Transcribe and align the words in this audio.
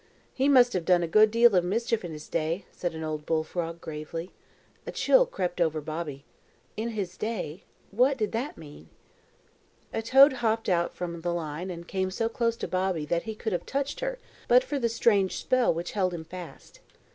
"He 0.33 0.49
must 0.49 0.73
have 0.73 0.83
done 0.83 1.03
a 1.03 1.07
good 1.07 1.29
deal 1.29 1.55
of 1.55 1.63
mischief 1.63 2.03
in 2.03 2.11
his 2.11 2.27
day," 2.27 2.65
said 2.71 2.95
an 2.95 3.03
old 3.03 3.23
bull 3.23 3.43
frog, 3.43 3.79
gravely. 3.81 4.31
A 4.87 4.91
chill 4.91 5.27
crept 5.27 5.61
over 5.61 5.79
Bobby. 5.79 6.25
"In 6.75 6.89
his 6.97 7.15
day." 7.17 7.65
What 7.91 8.17
did 8.17 8.31
that 8.31 8.57
mean? 8.57 8.89
A 9.93 10.01
toad 10.01 10.33
hopped 10.41 10.69
out 10.69 10.95
from 10.95 11.21
the 11.21 11.31
line 11.35 11.69
and 11.69 11.87
came 11.87 12.09
so 12.09 12.29
close 12.29 12.55
to 12.57 12.67
Bobby 12.67 13.05
that 13.05 13.25
he 13.29 13.35
could 13.35 13.53
have 13.53 13.67
touched 13.67 13.99
her 13.99 14.17
but 14.47 14.63
for 14.63 14.79
the 14.79 14.89
strange 14.89 15.37
spell 15.37 15.71
which 15.71 15.91
held 15.91 16.15
him 16.15 16.23
fast. 16.23 16.79